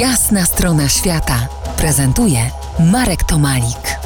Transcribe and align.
Jasna 0.00 0.46
strona 0.46 0.88
świata 0.88 1.48
prezentuje 1.76 2.50
Marek 2.92 3.24
Tomalik. 3.24 3.98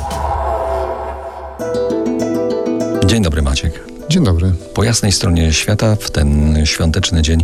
Dzień 3.07 3.23
dobry 3.23 3.43
Maciek. 3.43 3.85
Dzień 4.09 4.25
dobry. 4.25 4.53
Po 4.75 4.85
jasnej 4.85 5.13
stronie 5.13 5.53
świata 5.53 5.97
w 5.97 6.11
ten 6.11 6.59
świąteczny 6.67 7.23
dzień 7.23 7.41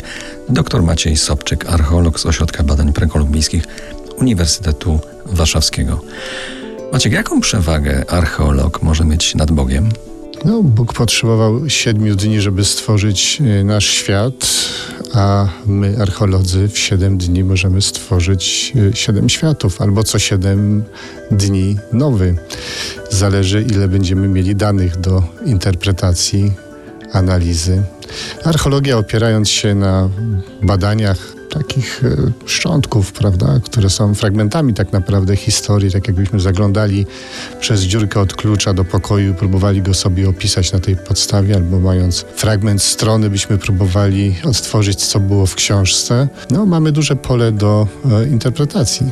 dr 0.49 0.83
Maciej 0.83 1.17
Sobczyk, 1.17 1.67
archeolog 1.69 2.21
z 2.21 2.27
Ośrodka 2.27 2.63
Badań 2.63 2.93
Prekolumbijskich 2.93 3.65
Uniwersytetu 4.19 5.01
Warszawskiego. 5.27 6.01
Maciek, 6.93 7.13
jaką 7.13 7.41
przewagę 7.41 8.11
archeolog 8.11 8.83
może 8.83 9.05
mieć 9.05 9.35
nad 9.35 9.51
Bogiem? 9.51 9.89
No, 10.45 10.63
Bóg 10.63 10.93
potrzebował 10.93 11.69
siedmiu 11.71 12.17
dni, 12.17 12.41
żeby 12.41 12.65
stworzyć 12.65 13.43
e, 13.61 13.65
nasz 13.65 13.87
świat, 13.87 14.35
a 15.17 15.49
my, 15.67 15.97
archeolodzy, 16.01 16.69
w 16.69 16.79
siedem 16.79 17.19
dni 17.19 17.45
możemy 17.45 17.83
stworzyć 17.83 18.73
e, 18.93 18.97
siedem 18.97 19.29
światów, 19.29 19.81
albo 19.81 20.05
co 20.05 20.19
siedem 20.19 20.85
dni 21.31 21.77
nowy. 21.93 22.37
Zależy, 23.11 23.63
ile 23.63 23.89
będziemy 23.89 24.29
mieli 24.29 24.57
danych 24.57 24.97
do 24.97 25.23
interpretacji, 25.47 26.53
analizy. 27.13 27.83
Archeologia, 28.45 28.99
opierając 28.99 29.49
się 29.49 29.75
na 29.75 30.09
badaniach 30.63 31.36
takich 31.49 32.03
e, 32.05 32.49
szczątków, 32.49 33.13
prawda, 33.13 33.61
które 33.65 33.91
są 33.91 34.15
fragmentami 34.15 34.75
tak 34.75 34.93
naprawdę 34.93 35.37
historii, 35.37 35.91
tak 35.91 36.07
jakbyśmy 36.07 36.41
zaglądali 36.41 37.07
przez 37.61 37.81
dziurkę 37.81 38.21
od 38.21 38.35
klucza 38.35 38.75
do 38.75 38.85
pokoju, 38.85 39.35
próbowali 39.35 39.83
go 39.83 39.95
sobie 39.95 40.29
opisać 40.29 40.73
na 40.73 40.79
tej 40.79 40.97
podstawie, 40.97 41.55
albo 41.55 41.81
mając 41.81 42.25
fragment 42.37 42.83
strony, 42.83 43.31
byśmy 43.31 43.59
próbowali 43.59 44.35
odtworzyć, 44.45 45.05
co 45.07 45.21
było 45.21 45.47
w 45.47 45.55
książce. 45.55 46.29
No, 46.51 46.67
mamy 46.67 46.93
duże 46.93 47.17
pole 47.17 47.53
do 47.53 47.89
e, 48.11 48.29
interpretacji. 48.29 49.07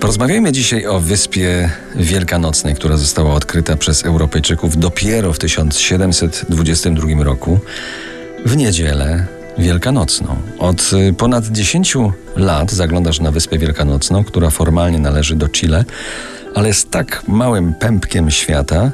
Porozmawiajmy 0.00 0.52
dzisiaj 0.52 0.86
o 0.86 1.00
wyspie 1.00 1.70
Wielkanocnej, 1.96 2.74
która 2.74 2.96
została 2.96 3.34
odkryta 3.34 3.76
przez 3.76 4.04
Europejczyków 4.04 4.76
dopiero 4.76 5.32
w 5.32 5.38
1722 5.38 7.24
roku. 7.24 7.60
W 8.44 8.56
niedzielę 8.56 9.35
wielkanocną. 9.58 10.36
Od 10.58 10.90
y, 10.92 11.12
ponad 11.12 11.46
10 11.46 11.96
lat 12.36 12.72
zaglądasz 12.72 13.20
na 13.20 13.30
Wyspę 13.30 13.58
Wielkanocną, 13.58 14.24
która 14.24 14.50
formalnie 14.50 14.98
należy 14.98 15.36
do 15.36 15.48
Chile, 15.48 15.84
ale 16.54 16.68
jest 16.68 16.90
tak 16.90 17.22
małym 17.28 17.74
pępkiem 17.74 18.30
świata. 18.30 18.90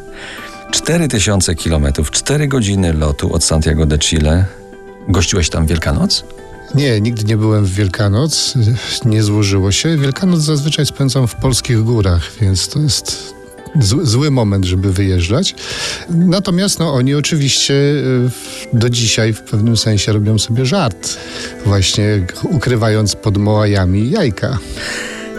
4000 0.70 1.54
kilometrów, 1.54 2.10
4 2.10 2.48
godziny 2.48 2.92
lotu 2.92 3.34
od 3.34 3.44
Santiago 3.44 3.86
de 3.86 3.98
Chile. 3.98 4.44
Gościłeś 5.08 5.50
tam 5.50 5.66
Wielkanoc? 5.66 6.24
Nie, 6.74 7.00
nigdy 7.00 7.24
nie 7.24 7.36
byłem 7.36 7.64
w 7.64 7.74
Wielkanoc, 7.74 8.54
nie 9.04 9.22
złożyło 9.22 9.72
się. 9.72 9.96
Wielkanoc 9.96 10.40
zazwyczaj 10.40 10.86
spędzam 10.86 11.26
w 11.26 11.34
polskich 11.34 11.82
górach, 11.82 12.32
więc 12.40 12.68
to 12.68 12.78
jest 12.78 13.34
zły 13.80 14.30
moment, 14.30 14.64
żeby 14.64 14.92
wyjeżdżać. 14.92 15.54
Natomiast 16.10 16.78
no, 16.78 16.92
oni 16.92 17.14
oczywiście 17.14 17.74
e, 18.74 18.78
do 18.78 18.90
dzisiaj 18.90 19.32
w 19.32 19.42
pewnym 19.42 19.76
sensie 19.76 20.12
robią 20.12 20.38
sobie 20.38 20.66
żart, 20.66 21.18
właśnie 21.66 22.26
ukrywając 22.42 23.16
pod 23.16 23.38
mołajami 23.38 24.10
jajka. 24.10 24.58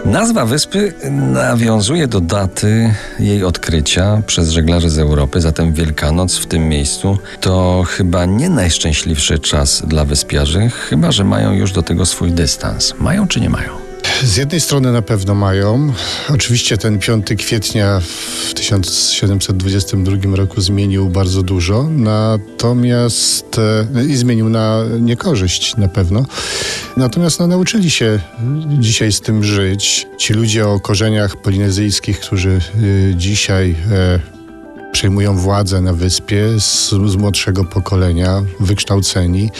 Nazwa 0.04 0.46
wyspy 0.46 0.92
nawiązuje 1.10 2.08
do 2.08 2.20
daty 2.20 2.94
jej 3.18 3.44
odkrycia 3.44 4.22
przez 4.26 4.50
żeglarzy 4.50 4.90
z 4.90 4.98
Europy, 4.98 5.40
zatem 5.40 5.72
Wielkanoc 5.72 6.36
w 6.36 6.46
tym 6.46 6.68
miejscu 6.68 7.18
to 7.40 7.84
chyba 7.88 8.24
nie 8.24 8.48
najszczęśliwszy 8.48 9.38
czas 9.38 9.82
dla 9.86 10.04
wyspiarzy, 10.04 10.70
chyba 10.88 11.12
że 11.12 11.24
mają 11.24 11.52
już 11.52 11.72
do 11.72 11.82
tego 11.82 12.06
swój 12.06 12.32
dystans. 12.32 12.94
Mają 12.98 13.28
czy 13.28 13.40
nie 13.40 13.50
mają? 13.50 13.83
Z 14.24 14.36
jednej 14.36 14.60
strony 14.60 14.92
na 14.92 15.02
pewno 15.02 15.34
mają. 15.34 15.92
Oczywiście 16.28 16.78
ten 16.78 16.98
5 16.98 17.26
kwietnia 17.38 18.00
w 18.00 18.54
1722 18.54 20.36
roku 20.36 20.60
zmienił 20.60 21.08
bardzo 21.08 21.42
dużo, 21.42 21.88
natomiast 21.90 23.58
e, 23.94 24.04
i 24.04 24.16
zmienił 24.16 24.48
na 24.48 24.84
niekorzyść 25.00 25.76
na 25.76 25.88
pewno. 25.88 26.26
Natomiast 26.96 27.40
no, 27.40 27.46
nauczyli 27.46 27.90
się 27.90 28.20
dzisiaj 28.78 29.12
z 29.12 29.20
tym 29.20 29.44
żyć. 29.44 30.06
Ci 30.18 30.32
ludzie 30.32 30.68
o 30.68 30.80
korzeniach 30.80 31.36
polinezyjskich, 31.36 32.20
którzy 32.20 32.50
e, 32.50 33.16
dzisiaj 33.16 33.76
e, 33.92 34.33
przejmują 35.04 35.36
władzę 35.36 35.80
na 35.80 35.92
wyspie 35.92 36.60
z, 36.60 36.90
z, 36.90 37.16
młodszego 37.16 37.64
pokolenia, 37.64 38.42
wykształceni, 38.60 39.50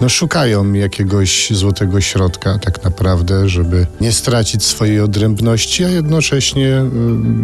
no 0.00 0.08
szukają 0.08 0.72
jakiegoś 0.72 1.50
złotego 1.50 2.00
środka 2.00 2.58
tak 2.58 2.84
naprawdę, 2.84 3.48
żeby 3.48 3.86
nie 4.00 4.12
stracić 4.12 4.64
swojej 4.64 5.00
odrębności, 5.00 5.84
a 5.84 5.88
jednocześnie, 5.88 6.84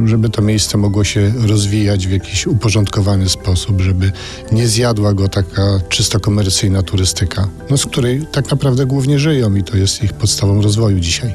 y, 0.04 0.08
żeby 0.08 0.30
to 0.30 0.42
miejsce 0.42 0.78
mogło 0.78 1.04
się 1.04 1.32
rozwijać 1.46 2.06
w 2.06 2.10
jakiś 2.10 2.46
uporządkowany 2.46 3.28
sposób, 3.28 3.80
żeby 3.80 4.12
nie 4.52 4.68
zjadła 4.68 5.12
go 5.12 5.28
taka 5.28 5.80
czysto 5.88 6.20
komercyjna 6.20 6.82
turystyka, 6.82 7.48
no 7.70 7.78
z 7.78 7.86
której 7.86 8.26
tak 8.32 8.50
naprawdę 8.50 8.86
głównie 8.86 9.18
żyją 9.18 9.54
i 9.54 9.62
to 9.62 9.76
jest 9.76 10.02
ich 10.02 10.12
podstawą 10.12 10.62
rozwoju 10.62 11.00
dzisiaj. 11.00 11.34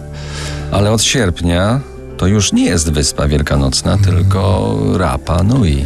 Ale 0.71 0.91
od 0.91 1.03
sierpnia 1.03 1.90
to 2.21 2.27
już 2.27 2.53
nie 2.53 2.65
jest 2.65 2.91
Wyspa 2.91 3.27
Wielkanocna, 3.27 3.97
hmm. 3.97 4.15
tylko 4.15 4.77
Rapa 4.97 5.43
Nui. 5.43 5.85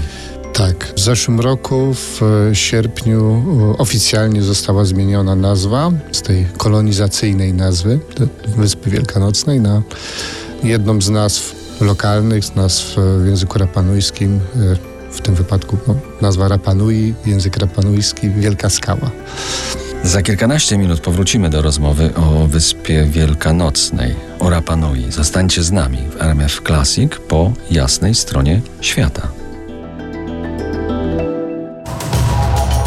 Tak, 0.53 0.93
w 0.95 0.99
zeszłym 0.99 1.39
roku 1.39 1.93
w 1.93 2.21
sierpniu 2.53 3.43
oficjalnie 3.77 4.41
została 4.41 4.85
zmieniona 4.85 5.35
nazwa 5.35 5.91
z 6.11 6.21
tej 6.21 6.45
kolonizacyjnej 6.57 7.53
nazwy 7.53 7.99
Wyspy 8.57 8.89
Wielkanocnej 8.89 9.59
na 9.59 9.81
jedną 10.63 11.01
z 11.01 11.09
nazw 11.09 11.55
lokalnych, 11.81 12.45
z 12.45 12.55
nazw 12.55 12.95
w 12.95 13.27
języku 13.27 13.59
rapanujskim, 13.59 14.35
e, 14.35 15.11
w 15.11 15.21
tym 15.21 15.35
wypadku 15.35 15.77
no, 15.87 15.95
nazwa 16.21 16.47
Rapanui, 16.47 17.13
język 17.25 17.57
rapanujski, 17.57 18.29
Wielka 18.29 18.69
Skała. 18.69 19.11
Za 20.05 20.21
kilkanaście 20.21 20.77
minut 20.77 20.99
powrócimy 20.99 21.49
do 21.49 21.61
rozmowy 21.61 22.15
o 22.15 22.47
Wyspie 22.47 23.03
Wielkanocnej, 23.03 24.15
o 24.39 24.49
Rapanui. 24.49 25.11
Zostańcie 25.11 25.63
z 25.63 25.71
nami 25.71 25.97
w 25.97 26.21
RMF 26.21 26.61
Classic 26.67 27.11
po 27.27 27.51
jasnej 27.71 28.15
stronie 28.15 28.61
świata. 28.81 29.27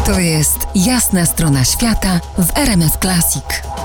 To 0.05 0.19
jest 0.19 0.57
jasna 0.75 1.25
strona 1.25 1.65
świata 1.65 2.19
w 2.37 2.57
RMF 2.57 2.97
Classic. 2.97 3.78